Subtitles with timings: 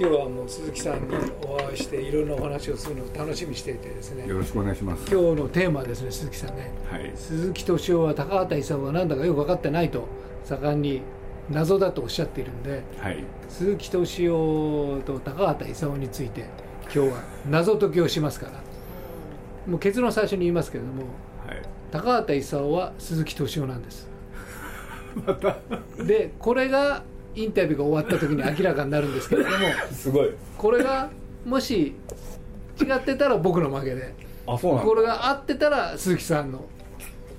[0.00, 4.28] 今日はもう鈴木さんにお会いしていろんなお話をするのを楽しみにしていてですね。
[4.28, 5.12] よろしくお願いします。
[5.12, 10.06] 今日のテーマはですね鈴木さんね、はい、鈴木敏夫は高畑勲は何だかよく分かってないと
[10.44, 11.02] 盛んに
[11.50, 16.42] 謎だとおっしゃっているんで、はい、鈴木敏夫と高畑勲について
[16.82, 18.52] 今日は謎解きをしますから。
[19.66, 21.02] もう結論最初に言いますけれども、
[21.44, 24.08] はい、高畑勲は鈴木敏夫なんです。
[25.26, 25.58] また
[26.04, 27.02] でこれが
[27.38, 29.56] インタビューが終わった時に明らかになるんですけれども
[29.94, 30.30] すごい。
[30.56, 31.08] これが
[31.44, 31.94] もし
[32.80, 34.12] 違ってたら僕の負けで
[34.46, 36.64] あそうなんこれが合ってたら鈴木さんの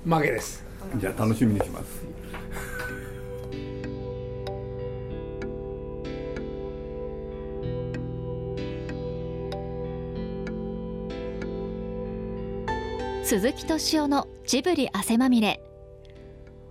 [0.06, 0.64] 負けです。
[0.96, 2.06] じゃあ楽しみにします。
[13.24, 15.60] 鈴木敏夫のジブリ汗まみれ。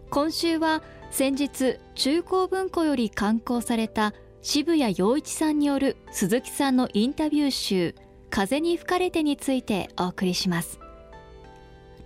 [0.09, 7.95] 今週は先日中高文庫より刊行された渋谷陽一さんによる鈴木さんのインタビュー集
[8.29, 10.79] 「風に吹かれて」についてお送りします。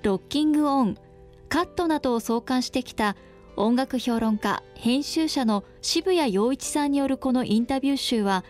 [0.04, 0.98] ロッキングオン
[1.48, 3.16] カットなどを創刊してきた
[3.56, 8.44] 音楽評論家編集者の渋谷陽一さんによるこのインタビュー集は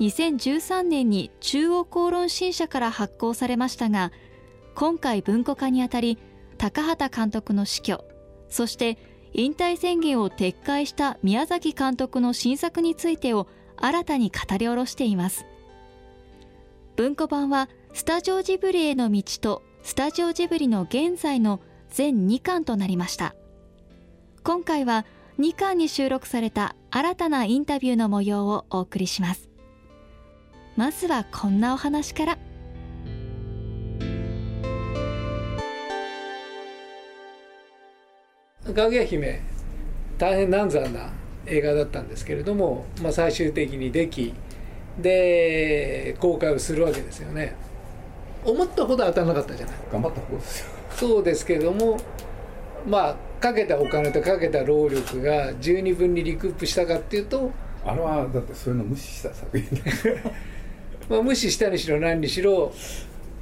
[0.00, 4.10] 2013年に中央公論新社から発行されましたが
[4.74, 6.18] 今回文庫化にあたり
[6.58, 8.04] 高畑監督の死去
[8.48, 8.98] そして
[9.38, 15.44] 引退宣言を撤回した宮崎監督の新作についてを新たに語り下ろしています。
[16.96, 23.34] 文庫版はスタジオジブリへの道とスタジオジブリの現在の全2巻となりました。
[24.42, 25.04] 今回は
[25.38, 29.50] 2巻に収録された新たなインタビューの模様をお送りします。
[30.76, 32.38] まずはこんなお話から。
[38.72, 39.40] かぐや姫
[40.18, 41.10] 大変難産な
[41.46, 44.34] 映画だったんですけれども、まあ、最終的にでき
[44.98, 47.54] で公開をするわけですよね。
[48.44, 49.76] 思ったほど当たらなかったじゃない。
[49.92, 50.70] 頑張った方ですよ。
[50.90, 51.98] そうですけれども
[52.88, 57.50] まあかけたお金とかけた労力が十二分にリクープしたかっていうと
[57.84, 59.82] あれはだってそういうの無視した作品
[61.08, 62.72] まあ無視したにしろ何にしろ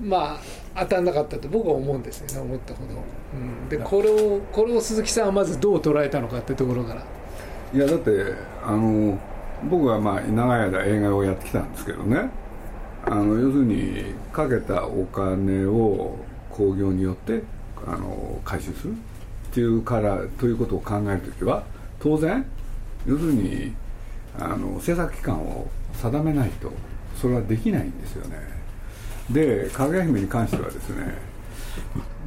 [0.01, 0.41] ま
[0.75, 2.95] あ当たんなかったと僕は思うんですよね思ったほど、
[3.33, 7.05] うん、でこれをこれを鈴木さんはまずどう捉えたのかってところから。
[7.73, 8.11] いやだって
[8.65, 9.19] あの
[9.69, 12.31] 僕はまあ長い間映画をやってきたんですけどね。
[13.07, 16.19] あの要するにかけたお金を
[16.51, 17.43] 興行によって
[17.87, 18.97] あの回収するっ
[19.53, 21.65] ていうからということを考える時は
[22.01, 22.47] 当然
[23.07, 23.75] 要するに
[24.39, 26.73] あの制作期間を定めないと
[27.21, 28.54] それはできないんですよね
[29.31, 31.15] でかぐや姫に関してはですね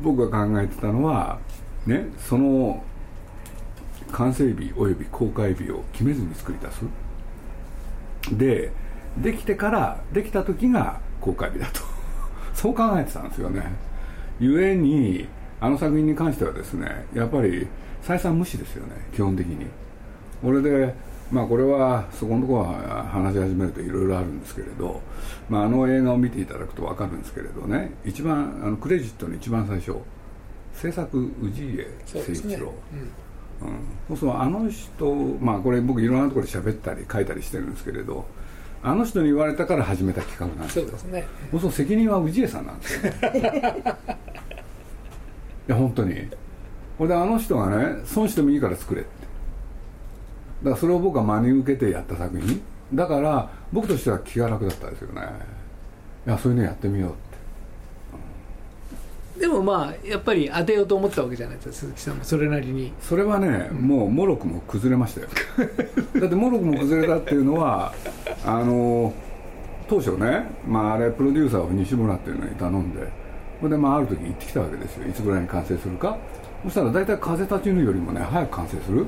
[0.01, 1.39] 僕が考えてたのは
[1.85, 2.83] ねその
[4.11, 6.81] 完成日および公開日を決めずに作り出す。
[8.37, 8.71] で
[9.17, 11.81] できてからできた時が公開日だと。
[12.53, 13.63] そう考えてたんですよね。
[14.39, 15.27] ゆえに
[15.59, 17.67] あの作品に関してはですねやっぱり
[18.01, 19.67] 再三無視ですよね基本的に。
[20.43, 20.93] 俺で
[21.31, 25.01] まあこれはそこのところは話し始めるといろいろあるんですけれど、
[25.49, 29.97] まあ、あの映画を見ていただくと分かるんですけれどね一番あのクレジットの一番最初
[30.73, 32.73] 制作氏家誠一郎、ね。
[33.61, 38.25] うん、うん、そうあの人まあこれ僕いろんなところで喋ったり書いたりしてるんですけれど
[38.83, 40.85] あの人に言われたから始めた企画なんですよ。
[40.85, 41.27] そうですね。
[41.51, 43.11] そうそう責任は氏家さんなんですよ
[45.67, 46.27] いや本当に。
[46.97, 49.16] これであの人がね損してもいいから作れって
[50.63, 52.61] だからそれを僕は真に受けてやった作品。
[52.93, 55.21] だから僕としては気が楽だったですよね。
[56.25, 57.19] いやそういうのやってみようって、
[59.35, 62.93] うん、でもまあやっぱり当てようと思ったわけじゃないですか鈴木さんもそれなりに。
[63.01, 65.27] それはね、うん、もうもろくも崩れましたよ。
[66.19, 67.93] だってもろくも崩れたっていうのは
[68.45, 69.13] あの
[69.89, 73.07] 当初ね、まあ、あれプロデューサーを西村っていうのに頼んで
[73.59, 75.07] それでまあある時行ってきたわけですよ。
[75.07, 76.17] いつぐらいに完成するか。
[76.63, 79.05] そしたら大体風立ちぬよりもね早く完成する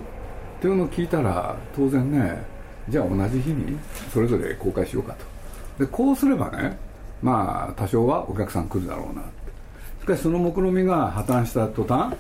[0.60, 2.44] っていうのを聞いたら当然ね
[2.90, 3.78] じゃあ同じ日に
[4.14, 5.86] それぞれ公開しようかと。
[5.86, 6.78] でこうすればね
[7.22, 9.24] まあ多少はお客さん来るだろうな
[10.02, 12.14] しかしその目論見みが破綻した途端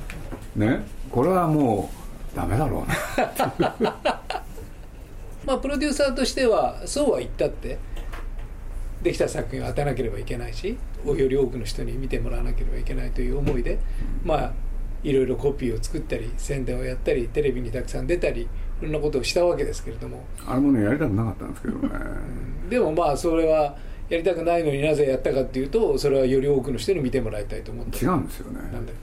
[0.55, 1.89] ねこれはも
[2.33, 2.85] うダメだろ
[3.59, 3.75] うな
[5.45, 7.77] まあプロデューサーとしてはそうは言ったって
[9.03, 13.79] できた作品を当てなければいけないしより多くの人に見てもらわなければいけないという思いで
[14.23, 14.51] まあ
[15.03, 18.47] いろいろコピーを作ったり宣伝をやったりテレビにたくさん出たりい
[18.81, 20.23] ろんなことをしたわけですけれども。
[20.45, 21.89] あれもねやりたくなかったんですけどね。
[22.69, 23.75] でもまあそれは
[24.09, 28.03] やりたくないのになぜやったかっていうとそれはより多くの人に見てもらいたいと思って。
[28.03, 28.59] 違うんですよね。
[28.71, 28.93] なんで？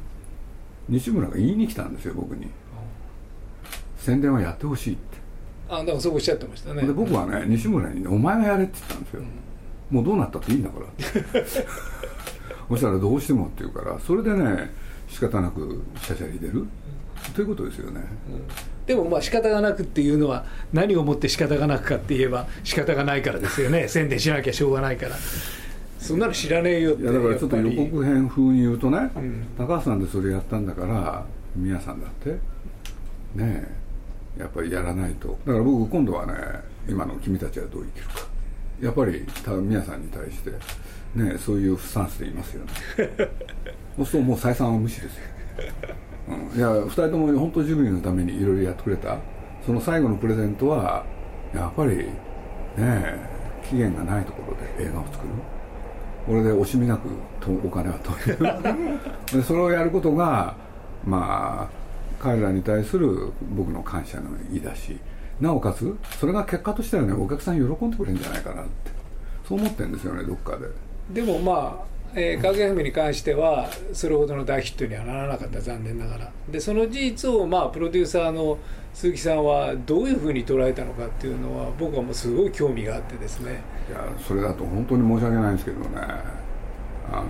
[0.88, 2.49] 西村が言いに来たんですよ僕に。
[3.96, 5.16] 宣伝はやってほしいって。
[5.69, 6.82] あだからそうおっしゃってましたね。
[6.82, 9.22] で僕はね西村にね「お前がやれ」って言ったんですよ、
[9.90, 10.87] もうどうなったっていいんだから。
[12.69, 14.70] そしたらどうしてもって言うからそれでね
[15.08, 16.67] 仕方なくシャシャリ出る、
[17.35, 18.00] ということですよね、
[18.87, 23.88] でもまあ仕方がなくっていうのは何をもって仕方がなくかって言えば仕方がないからですよね。
[23.88, 25.17] 宣伝しなきゃしょうがないから。
[25.99, 29.44] そんなの知らねえよっていやだからちょっと予告編風に言うとね、うん。
[29.58, 31.25] 高橋さんでそれやったんだから
[31.56, 32.31] 宮さんだって。
[33.35, 33.67] ね
[34.38, 34.41] え。
[34.41, 35.38] やっぱりやらないと。
[35.47, 36.35] だから僕今度はね
[36.88, 38.26] 今の君たちはどう生きるか。
[38.81, 40.50] やっぱりた宮さんに対して
[41.14, 42.70] ねえそういうスタンスでいますよね
[43.96, 45.22] そうするともう採算は無視ですよ、
[46.28, 49.19] うん、いや2人とも本当ジブリのためにいろいろやってくれた。
[49.66, 51.04] その最後のプレゼントは
[51.52, 52.06] やっぱりね
[52.78, 53.19] え
[53.69, 55.31] 期限がないところで映画を作る。
[56.25, 57.08] これで惜しみなく
[57.40, 58.38] とお金は取る。
[59.40, 60.54] でそれをやることが
[61.04, 64.99] まあ彼らに対する僕の感謝の意だし
[65.40, 68.70] なおかつそれが結果としてはねお客さん喜んでくれるんじゃないかなって。
[69.49, 71.22] そう思ってるんですよねどっかで。
[71.22, 76.32] でもまあえー、かぐや姫に関してはそれほどの大ヒットにはならなかった残念ながら。
[76.48, 78.56] でその事実をまあプロデューサーの
[78.94, 83.60] 鈴木さんはどういうふうに捉えたのかっていうのは僕はもうすごい興味があってですね。
[83.90, 85.86] いやそれだと本当に申し訳ないんですけどね。
[87.12, 87.26] あの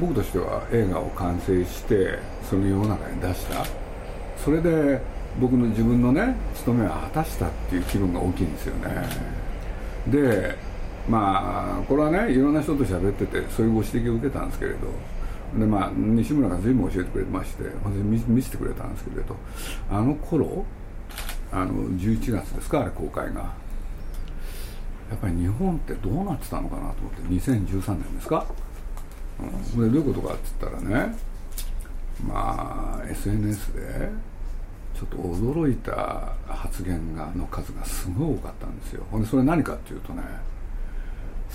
[0.00, 2.18] 僕としては映画を完成して
[2.50, 3.64] その世の中に出した。
[4.36, 5.00] それで
[5.40, 8.90] 僕の自分のね務めは果たしたっていう気分が大きいんですよね。
[10.08, 10.56] で
[11.08, 14.78] まあこれはねいろんな人と喋っててそういうご指摘を受けたんですけれど
[15.58, 19.36] でまあ西村が随分教えてくれまして私見見せてくれたんですけれど
[19.90, 20.64] あの頃
[21.52, 23.66] あの11月ですかあれ公開が。
[25.10, 28.44] やっぱり日本ってどうなってたのかなと思って2013年ですか、
[29.38, 31.16] うん、でどういうことかって言ったらね
[32.26, 34.08] まあ SNS で
[34.98, 39.04] ちょっと驚いた発言がの数がすごい多かったんですよ。
[39.10, 40.22] ほんでそれ何かっていうとね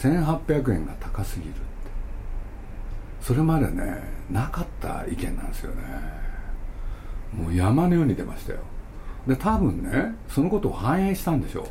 [0.02, 1.60] 1800円が高すぎるって。
[3.22, 4.02] それまでね
[4.32, 5.84] なかった意見なんですよね。
[7.34, 8.60] もう山のように出ましたよ。
[9.28, 11.66] で多分ねそのことを反映したんでしょう。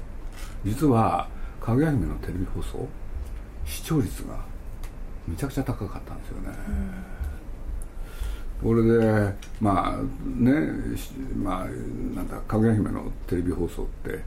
[0.64, 1.28] 実は
[1.60, 2.88] かぐや姫のテレビ放送
[3.66, 4.38] 視聴率が
[5.26, 6.48] めちゃくちゃ高かったんですよね、
[8.62, 10.52] これでまあね
[11.36, 11.66] まあ
[12.14, 14.24] なんだかぐや姫のテレビ放送って、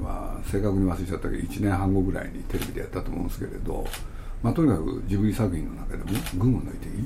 [0.00, 3.86] まあ、正確に忘れちゃったけど1年半後ぐらいにテレビでやったと思うんですけれど、
[4.42, 6.04] まあ、とにかくジブリ作品の中でも
[6.36, 7.04] 群を抜いていい。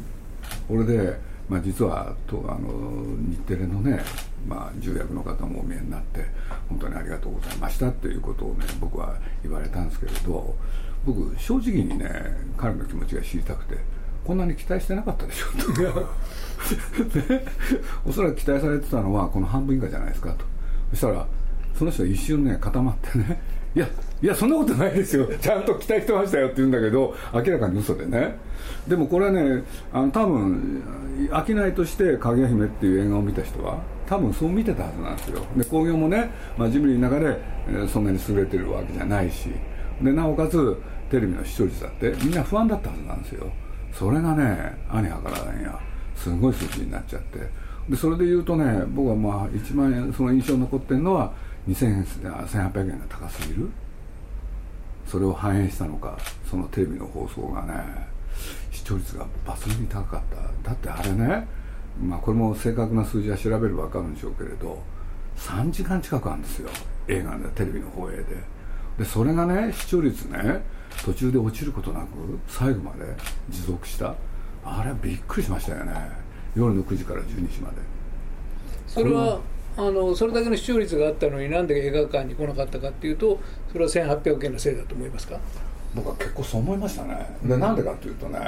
[0.69, 1.19] これで、
[1.49, 4.01] まあ、実はとあの日テレのね、
[4.47, 6.25] まあ、重役の方もお見えになって
[6.69, 10.55] 本当にありがとうございましたっていうことをね僕は言われたんですけれど
[11.05, 12.09] 僕正直にね
[12.57, 13.79] 彼の気持ちが知りたくて
[14.25, 15.73] こんなに期待してなかったでしょと。
[15.73, 15.87] で
[18.05, 20.45] おそらく期待されてたのはこの半分以下じゃないですかと。
[20.91, 21.27] そしたら
[21.77, 23.41] その人一瞬ね固まってね。
[23.75, 23.87] いや
[24.23, 25.29] いやそんなことないですよ。
[25.39, 28.37] ちゃんと期待してましたよって言うんだけど明らかに嘘でね。
[28.89, 29.63] でもこれはね
[29.93, 30.83] あの多分
[31.47, 35.43] 商いとして「かぐや姫」っていう映画を見た人は多分そう見てたはずなんですよ。
[35.57, 37.39] で興行もね、まあ、ジブリの中で、
[37.69, 39.51] えーそんなに優れてるわけじゃないし。
[40.01, 40.77] でなおかつ
[41.11, 43.47] テレビの視聴率だってみんな不安だったはずなんですよ。
[43.93, 45.79] それがね兄はからないや
[46.15, 47.41] すごい数字になっちゃって。
[47.89, 51.33] でそれで言うとね僕はまあ一番その印象に残ってるのは
[51.69, 53.71] 2000円1800円が高すぎる？
[55.07, 56.19] それを反映したのか？
[56.49, 57.75] そのテレビの放送がね
[58.71, 60.21] 視聴率が抜群に高かっ
[60.63, 60.71] た。
[60.71, 61.47] だってあれね
[62.01, 64.83] まあこれも正確な数字は調べれば分かるんでしょうけれど
[65.37, 66.71] 3時間近くあるんですよ。
[67.09, 68.25] 映画でテレビの放映で。
[68.99, 70.63] でそれがね視聴率ね
[71.05, 72.07] 途中で落ちることなく
[72.49, 73.05] 最後まで
[73.49, 74.15] 持続した。
[74.65, 75.93] あれはびっくりしましたよね。
[76.57, 77.77] 夜の9時から12時まで。
[78.87, 79.41] それは
[79.79, 83.39] あのそれだけの視聴率があったのになんで映画館に来なかったかっていうと
[83.71, 85.39] それは1800円のせいだと思いますか？
[85.95, 87.27] 僕は結構そう思いましたね。
[87.45, 88.39] でなんでかっていうとね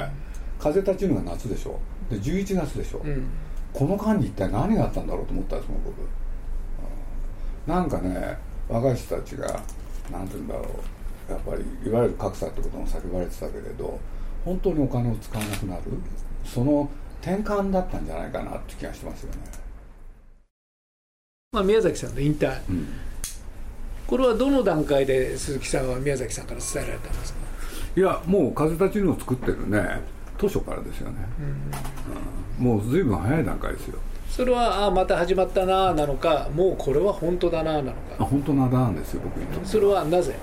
[0.57, 1.79] 風立ちぬが夏でしょ。
[2.09, 3.27] で11月でしょ、うん。
[3.71, 6.01] この間に一体何があったんだろうと思ったんですもん僕、う
[7.69, 7.73] ん。
[7.73, 9.45] なんかね若い人たちが
[10.11, 11.31] なんて言うんだろう。
[11.31, 13.99] やっぱりいわゆる格差ってことも叫ばれてたけれど
[14.43, 15.81] 本当にお金を使わなくなる。
[16.43, 16.89] その
[17.21, 19.41] 転換だったんじゃないかなって気がしてますよね、
[21.51, 22.59] まあ、宮崎さんの引退。
[22.69, 22.87] うん。
[24.05, 27.39] これはどの段階で鈴木さんは宮崎さんから伝えられたんですか、
[27.95, 30.01] いやもう風立ちぬを作ってるね。
[30.37, 31.17] 当初からですよね、
[32.59, 32.65] うん。
[32.65, 33.97] もう随分早い段階ですよ。
[34.29, 40.33] それはあまた始まったななのかもうこれは本当だななのあか本当なだなんですよ僕にとってそれはなぜ？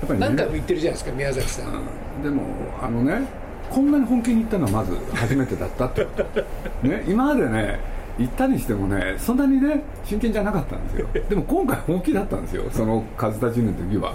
[0.00, 0.26] やっぱりね。
[0.28, 1.72] 何回も言ってるじゃないですか宮崎さん、
[2.18, 2.22] うん。
[2.22, 2.44] でも
[2.80, 3.26] あのね
[3.68, 6.42] こんなに本気に言ったのはまず初めてだったってこと。
[6.86, 7.80] ね今までね
[8.18, 11.08] 行ったにしてもねそんなにね真剣じゃなかったんですよ。
[11.28, 14.14] でも今回本気だったんですよその風立ちぬの時は。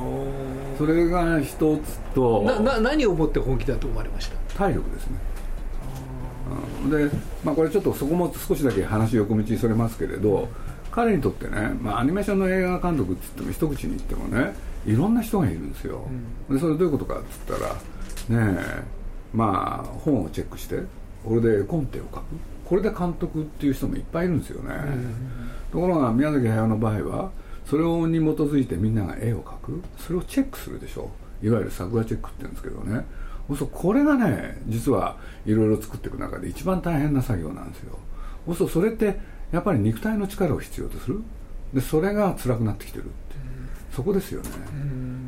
[0.77, 2.43] それが一つと。
[2.43, 4.59] なな何をもって本気だと思われました？
[4.59, 5.17] 体力ですね。
[6.83, 6.89] うん。
[6.89, 7.09] で、
[7.43, 10.47] まあ、これちょっとそこも少しだけ話横道にそれますけれど
[10.91, 14.53] 彼にとってね、まあ、アニメーションの映画監督って言っても一口に言ってもね
[14.85, 16.07] いろんな人がいるんですよ、
[16.49, 17.73] でそれどういうことかっつったら
[18.53, 18.83] ねえ
[19.33, 20.79] まあ本をチェックして
[21.23, 22.23] これでコンテを書く
[22.69, 24.75] これで監督っていう人もいっぱいいるんですよね、
[25.71, 27.31] ところが宮崎駿の場合は
[27.65, 29.81] それに基づいてみんなが絵を描く。
[29.97, 31.09] それをチェックするでしょ。
[31.41, 33.05] いわゆる作画チェックって言うんですけどね。
[33.57, 37.97] そうこれがね実はいろいろ作っていく中で一番大変な作業なんですよ。
[38.55, 39.19] そうそれって
[39.51, 41.21] やっぱり肉体の力を必要とする。
[41.73, 43.13] でそれが辛くなってきてるって。
[43.91, 44.49] そこですよね。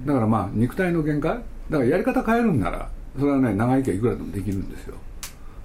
[0.05, 1.41] だからまあ肉体の限界。
[1.69, 4.95] だからやり方変えるんならそれはね長生きはいくらでもできるんですよ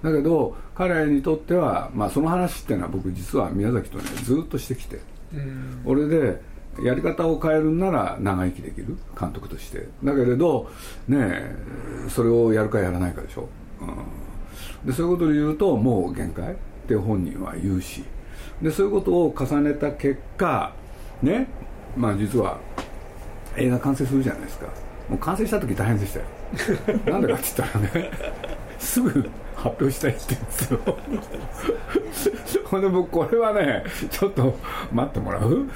[0.03, 4.99] だけど彼にとっては、まあ、その話っていうのは僕実は宮崎とねずっとしてきて
[5.85, 6.39] 俺で
[6.83, 9.87] やり方を変えるんなら長生きできる監督として。
[10.03, 10.69] だけれど
[11.07, 11.55] ね
[12.09, 13.49] それをやるかやらないかでしょ、
[13.81, 16.55] うん、でそういうことで言うともう限界。
[16.87, 18.03] って本人は言うし。
[18.61, 20.73] でそういうことを重ねた結果
[21.21, 21.47] ね
[21.95, 22.57] まあ実は
[23.55, 24.67] 映画完成するじゃないですか。
[25.09, 26.25] もう完成した時大変でしたよ。
[27.05, 28.11] なんでかって言ったらね
[28.79, 34.55] すぐ発表したいって言うんですよほんで僕これはねちょっと
[34.91, 35.67] 待ってもらう？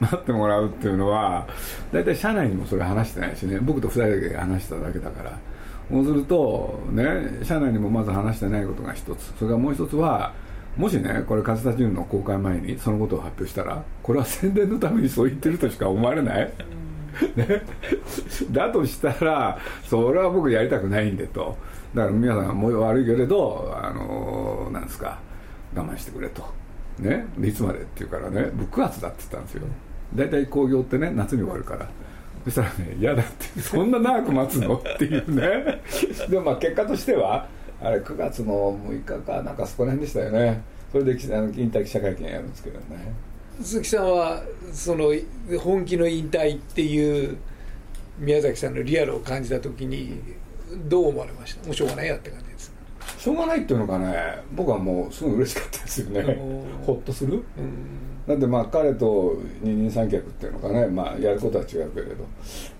[0.00, 1.46] 待ってもらうっていうのは
[1.92, 3.58] 大体社内にもそれ話してないしね。
[3.60, 5.38] 僕と2人だけ話しただけだから。
[5.90, 9.34] そうするとね社内にもまず話してないことが一つ。
[9.38, 10.32] それからもう一つは
[10.76, 16.52] もしねこれ勝田純の公開前にそのことを発表したらこれは宣伝のためにそう言ってるとしか思われない？
[17.36, 17.62] ね、
[18.50, 21.56] だとしたらそれは僕やりたくないんでと
[21.94, 25.18] だから皆さんも悪いけれどあのなんですか
[25.74, 26.42] 我慢してくれと。
[26.98, 29.62] ねいつまでって言うからね僕9月だって言ったんですよ。
[30.14, 31.88] 大体興行ってね夏に終わるから。
[32.44, 34.76] そしたらね嫌だってそんな長く待つの？
[34.76, 35.82] っていうね。
[36.28, 37.48] でもまあ結果としては
[37.80, 40.62] あれ9月の6日かなんかそこら辺でしたよね。
[40.92, 43.12] それであの引退記者会見やるんですけどね。
[43.60, 45.12] 鈴木さんはその
[45.60, 47.36] 本気の引退っていう
[48.18, 50.20] 宮崎さんのリアルを感じた時に
[50.88, 51.66] どう思われました？
[51.66, 52.74] もうしょうがないやって感じです。
[53.18, 54.14] しょうがないっていうのがね
[54.52, 56.38] 僕はもうすごい嬉しかったですよね。
[56.84, 57.42] ほっとする、
[58.26, 62.24] だってまあ彼と二人三脚っていうのかね、まあ、やることは違うけれど。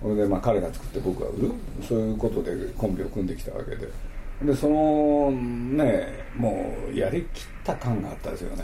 [0.01, 1.51] それでまあ彼が作って僕が売る。
[1.81, 3.87] そういうことでコンビを組んできたわけで。
[4.43, 8.63] でそのねもうやりきった感があったですよね。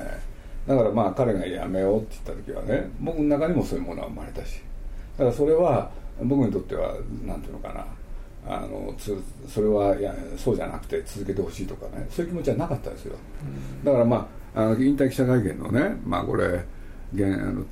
[0.67, 4.61] だからまあ彼が辞めようって言った時はね僕の中にもそういうものは生まれたし。
[5.17, 5.89] だからそれは
[6.21, 6.95] 僕にとっては
[7.25, 7.85] 何ていうのかな
[8.47, 9.15] あのつ
[9.47, 12.07] それはいやそうじゃなくて続けてほしいとかね。
[12.09, 13.15] そういう気持ちはなかったですよ、
[13.83, 16.65] だからまああの引退記者会見のねまあこれ
[17.13, 17.65] 現あの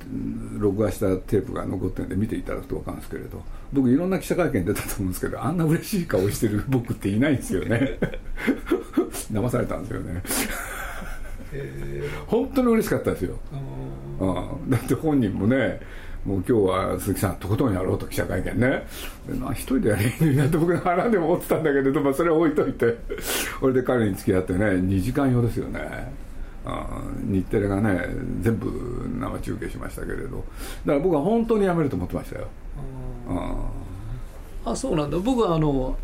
[0.58, 7.98] 録画したテープが残ってるんで見ていただくと分かるんですけれど僕いろんな記者会見出たと思うんですけどあんな嬉しい顔してる僕っていないんですよね。
[9.32, 10.22] 騙されたんですよね。
[12.26, 13.36] 本当に嬉しかったですよ、
[14.20, 15.80] うん、だって本人もね
[16.24, 18.86] もう今日は鈴木さんとことんやろうと記者会見ね。
[19.52, 22.98] 一人でやれいいのになって僕の腹でも思ってたんだけれど、まあ、それは置いといて。
[23.62, 26.12] 俺で彼に付き合ってね2時間用ですよね。
[27.24, 28.06] 日テレがね
[28.42, 28.70] 全部
[29.18, 30.44] 生中継しましたけれど。
[30.84, 32.48] だから僕は本当に辞めると思ってましたよ。
[34.64, 35.18] あそうなんだ。
[35.18, 35.96] 僕はあの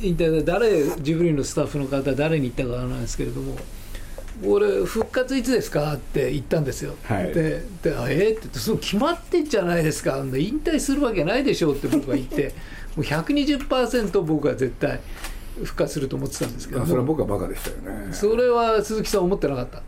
[0.00, 3.56] 引退で誰ジブリのスタッフの方誰に言ったかわからないですけれども
[4.44, 10.18] 俺復活いつですかって言ったんですよ、はい、ででえー、って言ってその決まってんじゃないですか。
[10.18, 12.54] 引退するわけないでしょうって僕は言って。
[12.96, 15.00] もう120%僕は絶対
[15.62, 16.84] 復活すると思ってたんですけど。
[16.86, 18.12] それは僕はバカでしたよね。
[18.12, 19.82] それは鈴木さん思ってなかった。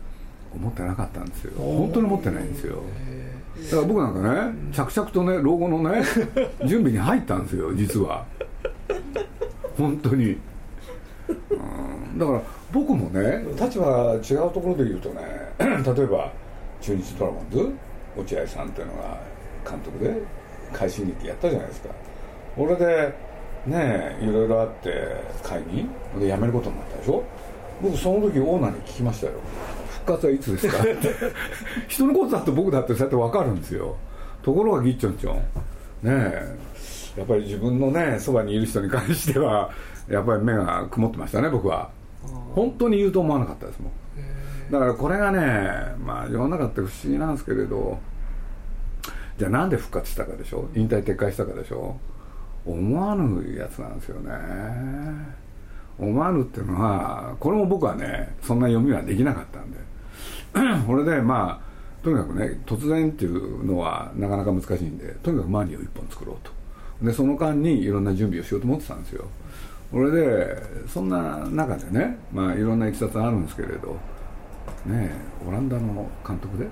[0.53, 1.53] 思ってなかったんですよ。
[1.57, 2.83] 本当に思ってないんですよ。
[3.65, 6.03] だから僕なんかね着々とね老後のね
[6.65, 8.25] 準備に入ったんですよ実は。
[9.77, 10.37] 本当に、
[11.27, 11.55] う
[12.15, 15.21] ん、だから僕もね立場違うところで言うとね
[15.59, 16.31] 例えば
[16.81, 17.73] 中日ドラゴンズ
[18.17, 19.17] 落合さんっていうのが
[19.69, 20.13] 監督で
[20.73, 21.89] 快進撃やったじゃないですか。
[22.57, 23.13] 俺で
[23.65, 24.89] ねいろいろあって
[25.43, 25.87] 会議
[26.19, 27.23] で辞めることになったでしょ？
[27.81, 29.33] 僕その時オーナーに聞きましたよ。
[29.91, 30.83] 復活はいつですか？
[31.87, 33.95] 人のことだと僕だってそうやって分かるんですよ。
[34.43, 35.35] ところがギッチョンチョン。
[35.35, 35.41] ね
[36.03, 36.55] え
[37.17, 39.69] やっぱり自分のねそばにいる人に関しては
[40.07, 41.89] やっぱり目が曇ってましたね僕は
[42.55, 43.91] 本当に言うと思わなかったですもん
[44.71, 47.99] だからこれがねまあ世の中って不思議なんですけれど
[49.37, 51.97] じゃあなんで復活したかでしょ引退撤回したかでしょ
[52.65, 54.31] 思わぬやつなんですよね。
[55.97, 59.77] 思わぬっていうのはこれも僕はねそんな読みはできなかったんで。
[60.85, 66.51] これでまあとにかくね突然っていうのはなかなか難しいんでとにかくマニーを1本作ろうと。
[67.05, 69.25] でその間にいろんな準備をしようと思ってたんですよ
[69.91, 73.97] これでそんな中でねまあいろんないきさつあるんですけれど
[74.85, 75.11] ね
[75.47, 76.67] オランダの監督で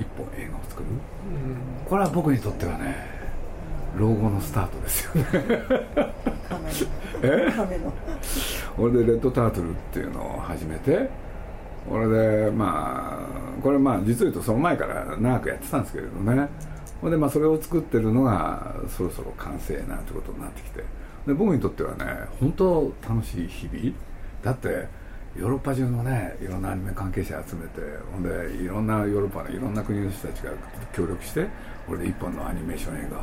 [0.00, 0.86] 一本映画を作る、
[1.88, 2.96] これは僕にとってはね
[3.96, 5.28] 老後のスタートですよね。
[7.22, 7.52] え？
[8.78, 11.10] 俺でレッドタートルっていうのを始めて
[11.90, 16.48] 俺でまあこれまあ実を言うとその前から長くやってたんですけれどね。
[17.00, 20.84] ほんでまあそれを作ってるのがそろそろ完成なんてことになってきて
[21.26, 22.04] で僕にとってはね
[22.40, 23.94] 本当楽しい日々。
[24.42, 24.88] だって
[25.36, 27.80] ヨーロッパ中のねいろんなアニメ関係者集めて
[28.12, 30.50] ほんでいろんなヨーロッパのいろんな国の人たちが
[30.92, 31.46] 協力して
[31.86, 33.22] これで一本のアニメーション映画を、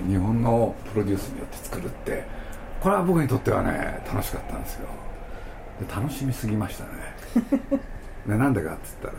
[0.00, 2.24] ね、日本のプロデュースによって作るって
[2.80, 4.86] これは僕にとってはね楽しかったんですよ。
[5.80, 6.90] で楽しみすぎましたね。
[8.26, 9.14] でなんでかっつったら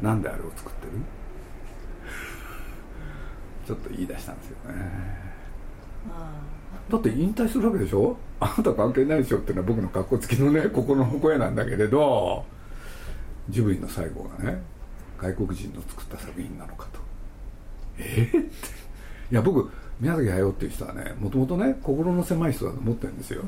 [0.00, 0.92] なんであれを作ってる？
[3.66, 4.80] ちょっと言い出したんですよね
[6.90, 8.16] だって引退するわけでしょ？
[8.38, 12.44] あなた関係ないでしょっていうのは僕の格好付きのね 心の声なんだけれど
[13.48, 14.62] ジブリの最後がね
[15.18, 17.00] 外国人の作った作品なのかと。
[17.98, 18.28] え？
[18.32, 18.48] ー、って。
[19.32, 23.42] いや僕宮崎駿っていう人はねもともとね心の狭い人だと思ってるんですよ、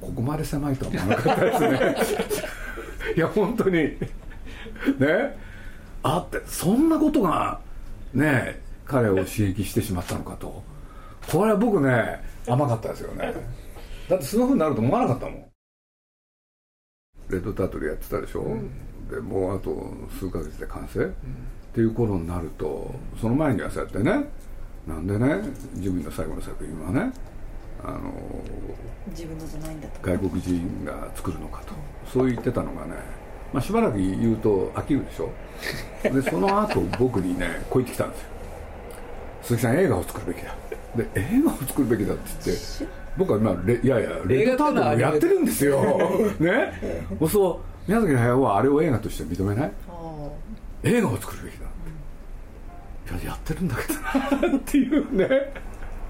[0.00, 1.96] ここまで狭いとは思わなかったですね。
[3.16, 3.72] いや本当に。
[3.74, 3.98] ね？
[6.02, 7.60] あってそんなことが
[8.14, 10.62] ね彼を刺激してしまったのかと
[11.30, 13.32] これは僕ね甘かったですよね。
[14.08, 15.44] だってそんなふうになると思わなかったもん。
[17.28, 18.70] レッドタートルやってたでしょ、うん、
[19.08, 21.12] でもうあと数ヶ月で完成、うん、っ
[21.72, 24.24] ていう頃になるとその前にはそうやってね
[24.86, 25.36] なんでね
[25.74, 27.12] 自分の最後の作品はね
[27.84, 28.12] あの
[29.10, 30.00] 自分のじゃないんだと。
[30.02, 31.72] 外国人が作るのかと、
[32.12, 32.94] そう言ってたのがね、
[33.52, 35.30] まあ、しばらく言うと飽きるでしょ？
[36.02, 38.26] でその後僕にねこう言ってきたんですよ。
[39.42, 40.54] 鈴木さん映画を作るべきだ
[40.96, 42.62] で映画を作るべきだって言って
[43.16, 45.80] 僕は今いやいやレッドタートルやってるんですよ。
[46.40, 46.72] ね？
[47.30, 49.72] そう宮崎駿はあれを映画として認めない？
[50.84, 55.28] 映画を作るべきだ、いややってるんだけどなっていうね。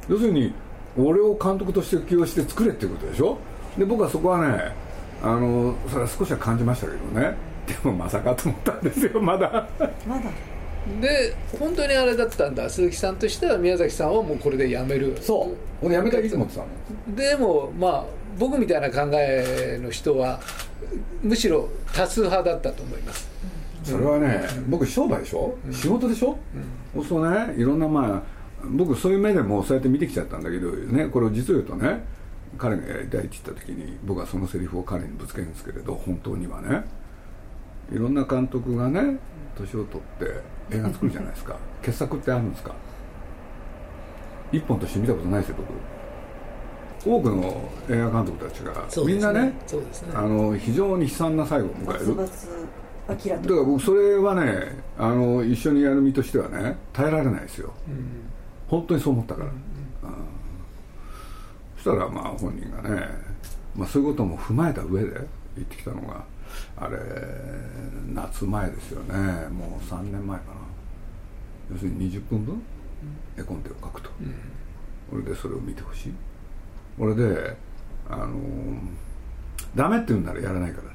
[0.08, 0.52] 要するに
[0.98, 3.38] 俺を監督として起用して作れっていうことでしょ？
[3.78, 4.72] で僕はそこはね
[5.22, 7.34] あのそれは少しは感じましたけどね。
[7.66, 9.68] でもまさかと思ったんですよまだ。
[10.06, 10.22] まだ
[11.00, 12.68] で本当にあれだったんだ。
[12.68, 15.16] 鈴木さんとしては宮崎さんをもうこれでやめる。
[15.20, 15.86] そう。
[15.86, 18.04] 俺やめたいいつもってたのでもまあ
[18.38, 20.40] 僕みたいな考えの人は
[21.22, 23.28] むしろ多数派だったと思います。
[23.84, 26.38] それはね、うん、僕商売でしょ、うん、仕事でしょ、
[26.94, 27.54] うん、そうね。
[27.56, 28.22] いろんなまあ
[28.64, 32.04] 僕そういう目でもそうやって見てきちゃったんだけどねこれを実を言うとね
[32.58, 36.84] 彼がやりたいって言った時に僕はそのセリフを彼にぶつけるんですけれど本当にはね。
[37.92, 39.18] いろんな監督がね
[39.56, 40.18] 年を取っ
[40.68, 41.56] て映画作るじゃないですか。
[41.82, 42.72] 傑作ってあるんですか？
[44.52, 47.10] 一本として見たことないですよ僕。
[47.10, 48.72] 多くの映画監督たちが、
[49.06, 49.52] みんなね、ね、
[50.14, 52.16] あの非常に悲惨な最後を迎える。
[53.08, 58.22] だから僕それはねあの一緒にやる身としてはね耐えられないですよ、うん、
[58.68, 59.56] 本当にそう思ったから、うんう
[60.14, 60.16] ん、
[61.76, 63.08] そしたらまあ本人がね、
[63.74, 65.10] まあ、そういうことも踏まえた上で
[65.56, 66.22] 言ってきたのが
[66.76, 66.98] あれ
[68.12, 69.48] 夏前ですよね。
[69.48, 70.52] もう3年前かな。
[71.70, 72.62] 要するに20分分
[73.38, 76.12] 絵コンテを書くと、うん、俺でそれを見てほしい。
[76.98, 77.56] 俺で
[78.08, 78.34] あの
[79.74, 80.89] ダメって言うんならやらないから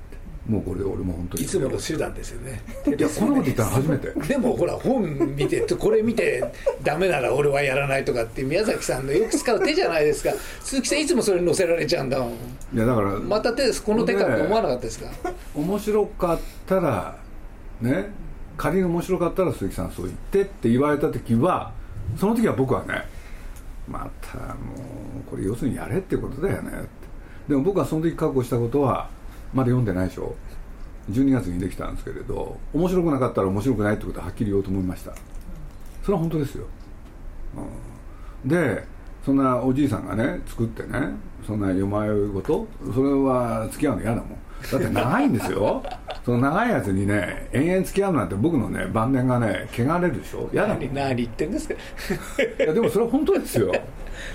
[0.48, 1.44] もうこれで俺も本当に。
[1.44, 2.62] いつもの手段ですよね。
[2.86, 4.12] いやこんなこと言ったら初めて。
[4.28, 6.44] でもほら本見てこれ見て
[6.84, 10.32] ダメなら俺はやらないとかって宮崎さんのよく使う手じゃないですか。
[10.62, 12.30] 鈴木さんいつもそれに載せられちゃうんだもん。
[12.74, 13.82] いやだからまた手です。
[13.82, 15.10] この手かと思わなかったですか？
[15.56, 17.18] 面白かったら
[17.82, 18.06] ね
[18.58, 21.72] 仮に面白かったら鈴木さんそう言ってって言われた時は
[22.20, 23.04] その時は僕はね
[23.88, 24.54] またも
[25.28, 26.88] うこれ要するにやれってことだよねって。
[27.50, 29.10] でも僕はその時覚悟したことは
[29.56, 30.36] まだ読んでないでしょ
[31.10, 35.13] ？12月にできたんですけれど面白くなかったら面白くないってことははっきり言おうと思いました。
[36.04, 36.65] それは本当ですよ、
[38.44, 38.84] うん、で
[39.26, 41.00] そんなおじいさんがね作ってね
[41.48, 44.28] そんな夜迷い事それは付き合うの嫌だもん。
[44.72, 45.84] だって長いんですよ。
[46.26, 50.50] その長いやつにね延々付き合うなんて僕のね晩年がね汚れるでしょ？
[50.52, 50.94] 嫌だもん。
[50.94, 51.76] 何言ってんですか？
[52.63, 53.72] いやでもそれは本当ですよ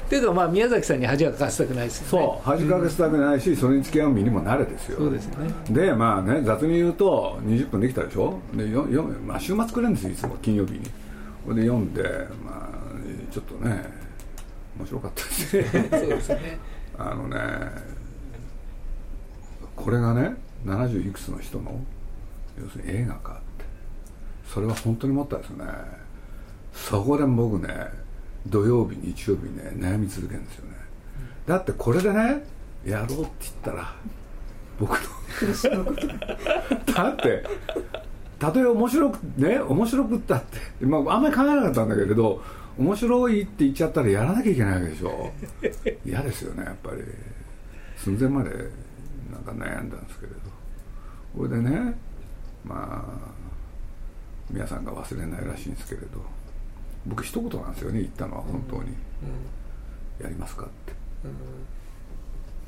[0.07, 2.27] っていうかまあ宮崎さんに恥かかせたくないですよね。
[2.27, 2.45] そう。
[2.45, 4.99] 恥かかせたくないし、うん、それに付き合う身にも慣れですよ。
[4.99, 5.51] そうですね。
[5.71, 8.39] でまあね雑に言うと20分できたでしょ？
[8.55, 10.81] でよよ、まあ、週末くれるんですよいつも金曜日に。
[11.45, 12.03] これで読んで
[12.45, 13.85] まあちょっとね
[14.79, 15.89] 面白かったですね。
[15.91, 16.59] そうですね。
[16.99, 17.37] あのね
[19.77, 20.35] これがね
[20.67, 21.81] 70いくつの人の
[22.61, 23.65] 要するに映画かって。
[24.53, 25.65] それは本当に思ったですね。
[26.75, 27.69] そこで僕ね
[28.47, 30.77] 土曜日日曜日ね悩み続けるんですよね、
[31.47, 32.45] だってこれでね
[32.85, 33.95] やろうって言ったら
[34.79, 35.85] 僕の
[36.95, 37.45] だって
[38.39, 42.43] たとえ面白くね面白くったって、まあ、あんまり考えなかったんだけれど
[42.79, 45.31] 面白いって言っちゃったらやらなきゃいけないわけでしょ。
[46.07, 47.03] 嫌ですよねやっぱり。
[47.99, 48.51] 寸前まで
[49.31, 50.39] なんか悩んだんですけれど。
[51.37, 51.95] これでね
[52.65, 53.31] まあ
[54.49, 56.40] 皆さんが忘れないらしいんですけれど。
[57.07, 58.95] 僕一言なんですよね言ったのは本当に、
[60.21, 60.93] やりますかって、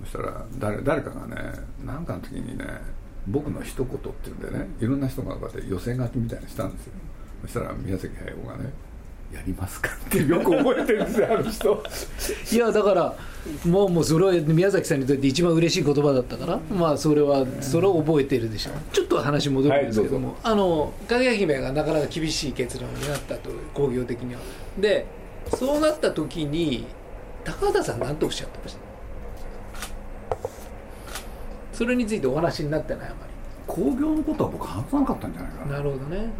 [0.04, 1.36] そしたら誰誰かがね
[1.84, 2.64] 何かの時にね
[3.28, 6.92] 僕の一言っていうんでねいろんな人がこうやって寄せ書きみたいにしたんですよ。
[7.42, 8.72] そしたら宮崎駿がね
[9.32, 11.84] やりますかってよく覚えてるんですよあの人。
[12.52, 13.16] いやだから
[13.64, 18.74] もうもうそれは宮崎さんにとって一番嬉しい言葉だったから、まあそれはそれを覚えてるでしょう。
[18.92, 24.40] ちょっと話戻るんですけども、はい、あのかぐや姫がなかなか厳しい結論になったと工業的には。
[24.78, 25.06] で
[25.48, 26.86] そうなった時に
[27.44, 28.80] 高畑さん何とおっしゃってました？
[31.72, 33.32] それについてお話になってないあまり。
[33.66, 35.72] 工業のことは僕話さなかったんじゃないかな。
[35.78, 36.30] なるほどね。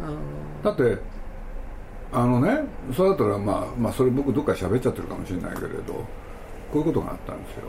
[0.63, 0.97] だって
[2.13, 2.63] あのね
[2.95, 6.05] それだったら、まあ、まあそれ僕どっか喋っちゃってるかもしれないけれどこ
[6.75, 7.63] ういうことがあったんですよ。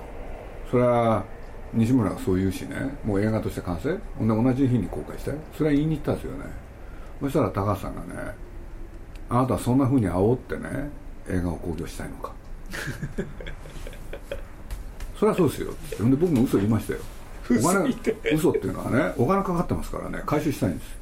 [0.70, 1.24] それは
[1.72, 3.98] 西村がそう言うしねもう映画として完成？
[4.18, 5.32] ほんで同じ日に公開して？
[5.56, 6.44] それは言いに行ったんですよね。
[7.20, 8.34] そしたら高橋さんがね
[9.30, 10.90] あなたはそんなふうに煽ってね
[11.28, 12.32] 映画を興行したいのか。
[15.18, 15.72] それはそうですよ。
[15.98, 17.00] ほんで僕も嘘言いましたよ。
[17.50, 17.94] お金
[18.34, 20.96] 嘘っていうのはねお金かかってますからね回収したいんです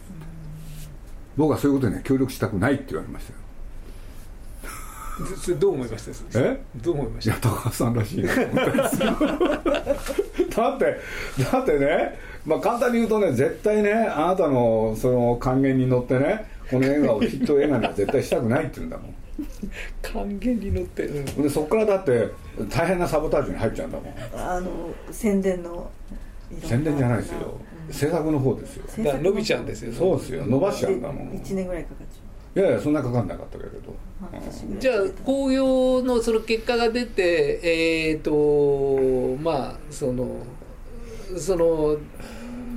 [1.37, 3.39] 僕はそういうことに、ね、協力したくないって言われましたよ。
[5.37, 6.41] それどう思いました？
[6.41, 6.61] え？
[6.77, 7.31] どう思いました？
[7.33, 9.11] いや高橋さんらしいなと思ったんですよ
[10.57, 10.97] だって
[11.53, 19.15] だってねまあ簡単に言うとね絶対ねあなたのその還元に乗ってねこの映画をヒット映画には絶対したくないって言うんだもん。
[20.03, 22.29] 還元に乗ってる、でそこからだって
[22.69, 24.15] 大変なサボタージュに入っちゃうんだもん。
[24.35, 24.71] あの
[25.11, 25.91] 宣伝の
[26.63, 27.59] 宣伝じゃないですよ、
[27.93, 29.05] 制作の方ですよ。
[29.05, 29.93] だから伸びちゃうんですよ。
[29.93, 30.47] そうですよ。
[30.47, 31.31] 伸ばしちゃうんだもん。
[31.31, 32.33] 1年ぐらいかかっちゃう。
[32.55, 33.79] いやいやそんなかかんなかったけれど、
[34.71, 40.37] うん、じゃあ紅葉のその結果が出てえっ、ー、とまあその
[41.39, 41.97] その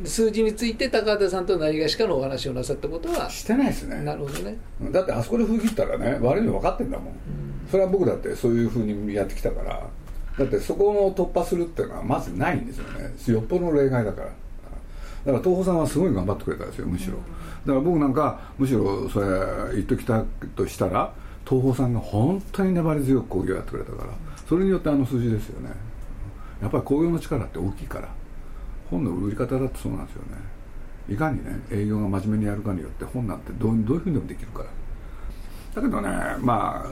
[0.06, 3.30] 数字について高畑さんと何がしかのお話をなさったことは。
[3.30, 4.02] してないですね。
[4.02, 4.58] なるほどね。
[4.92, 9.90] だってあそこで踏切ったらね悪いの分かってんだもん、うん、それは僕だってそういうふうにやってきたから。
[10.38, 13.10] だってそこを突破するっていうのはまずないんですよね。
[13.28, 14.32] よっぽどの例外だから
[15.26, 17.14] だから東宝さんはすごい頑張ってくれたんですよむしろ。
[17.14, 19.28] だから僕なんかむしろそれ
[19.74, 20.24] 言っときた
[20.56, 21.12] としたら
[21.46, 24.10] 東宝さんが本当に粘り強く興行やってくれたから
[24.48, 25.70] それによってあの数字ですよね。
[26.62, 28.10] やっぱり興行の力って大きいから
[28.90, 30.38] 本の売り方だってそうなんですよね。
[31.10, 34.70] いかにね営業が真面目にやるかによって本なんてどうどういうふうにでもできるから。
[35.76, 36.10] だけどね
[36.40, 36.90] まあ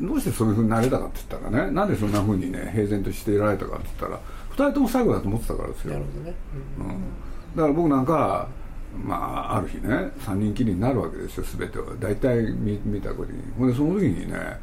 [0.00, 5.94] どうしてそういうふうになれたかって言ったらねなんでそんなふうにね平然としていられたかって言ったら2人とも最後だと思ってたからですよ。
[5.94, 6.34] なるほどね、
[6.78, 6.94] うん、うん
[7.58, 8.46] だから僕なんか
[9.04, 13.42] まあ、ある日ね3人きりになるわけですよ全てを大体見見た時に。
[13.58, 14.58] ほんでその時にね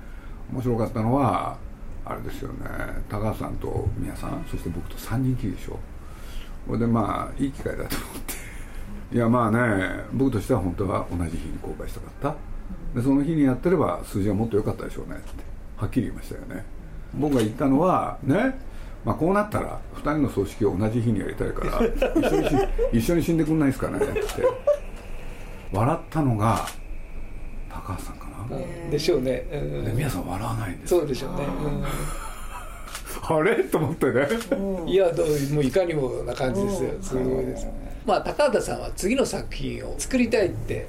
[0.51, 1.57] 面白かったのは
[2.05, 2.65] あれですよね
[3.09, 5.77] 高橋さんと宮さんそして僕と3人きりでしょ。
[6.67, 8.21] ほんでまあいい機会だと思っ
[9.11, 9.15] て。
[9.15, 12.35] いやまあね僕としては本当は同じ日に公開したかっ
[12.93, 12.99] た。
[12.99, 15.33] でその日にやってれば数字はもっと良かったでしょうねって
[15.77, 16.65] はっきり言いましたよね。
[17.13, 18.57] 僕が言ったのはね
[19.05, 21.79] まあ、こうなったら2人の葬式を同じ日にやりたいから
[22.19, 24.75] 一緒に一緒に死んでくんないですかねって。
[25.71, 26.65] 笑ったのが
[27.69, 31.83] 高橋さんかな、でしょうね、うん、で皆さん笑わないんですそうでしょうね、うん、
[33.37, 33.63] あれ？
[33.63, 34.27] と思ってね、
[34.85, 36.91] いやどうもういかにもな感じですよ。
[37.01, 37.67] すごいです、
[38.05, 40.87] まあ高畑さんは次の作品を作りたいって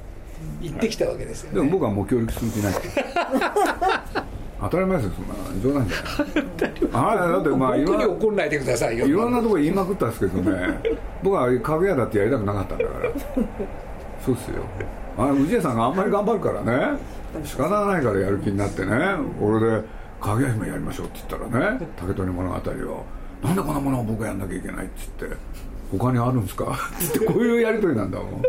[0.63, 2.75] 言ってきたわけですよ、ね、でも僕はもう協力する気ない
[4.61, 7.17] 当たり前ですよそんな冗談じゃない。
[7.23, 10.81] あだってまあ僕に怒んないでくださいよいろんなところ言いまくったんですけどね。
[11.23, 13.11] 僕は家具屋だってやりたくなかったんだから。
[14.25, 14.63] そうっすよ。
[15.19, 16.99] あ氏家さんがあんまり頑張るからね。
[17.45, 18.97] 仕方ないからやる気になってね。
[19.41, 19.83] 俺で
[20.21, 23.05] 「家具屋姫やりましょう」って言ったらね竹取物語を
[23.45, 25.37] 「なんでこんなものを僕がやんなきゃいけない」って言って
[25.99, 26.65] 「他にあるんですか?」
[27.07, 28.43] ってこういうやり取りなんだもん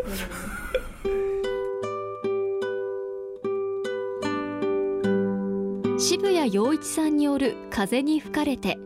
[6.00, 8.78] 渋谷陽一さんによる「風に吹かれて」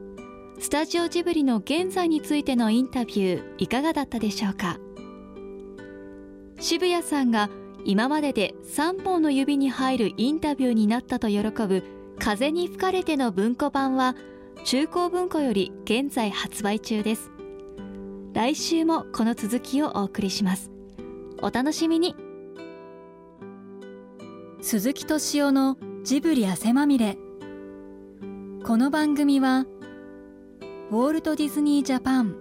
[0.59, 4.79] スタジオジブリの現在についてのインタビューいかがだったでしょうか？
[6.59, 7.51] 渋谷さんが
[7.85, 11.83] 今までで3本の指に入るインタビューになったと喜ぶ
[12.19, 14.17] 「風に吹かれて」の文庫版は
[14.65, 17.31] 中高文庫より現在発売中です。
[18.33, 20.71] 来週もこの続きをお送りします。
[21.43, 22.17] お楽しみに。
[24.63, 27.17] 鈴木敏夫のジブリ汗まみれ
[28.65, 29.67] この番組は
[30.91, 32.35] ウォールト・ディズニー・ジャパン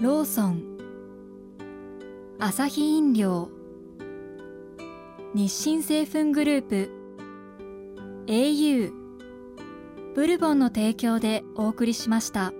[0.00, 0.62] ローソン
[2.38, 3.48] アサヒ飲料
[5.34, 6.90] 日清製粉グループ
[8.26, 8.92] au
[10.14, 12.52] ブルボンの提供でお送りしました。